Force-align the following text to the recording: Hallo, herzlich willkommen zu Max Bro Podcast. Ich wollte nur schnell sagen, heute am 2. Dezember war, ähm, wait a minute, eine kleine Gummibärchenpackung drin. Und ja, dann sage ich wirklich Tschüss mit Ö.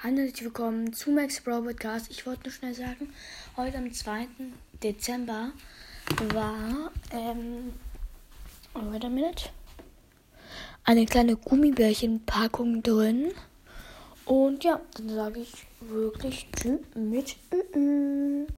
Hallo, 0.00 0.18
herzlich 0.18 0.44
willkommen 0.44 0.92
zu 0.92 1.10
Max 1.10 1.40
Bro 1.40 1.62
Podcast. 1.62 2.08
Ich 2.08 2.24
wollte 2.24 2.44
nur 2.44 2.52
schnell 2.52 2.72
sagen, 2.72 3.12
heute 3.56 3.78
am 3.78 3.92
2. 3.92 4.28
Dezember 4.80 5.50
war, 6.32 6.92
ähm, 7.10 7.72
wait 8.74 9.04
a 9.04 9.08
minute, 9.08 9.48
eine 10.84 11.04
kleine 11.04 11.34
Gummibärchenpackung 11.34 12.80
drin. 12.80 13.32
Und 14.24 14.62
ja, 14.62 14.80
dann 14.94 15.08
sage 15.08 15.40
ich 15.40 15.66
wirklich 15.80 16.46
Tschüss 16.54 16.78
mit 16.94 17.34
Ö. 17.52 17.57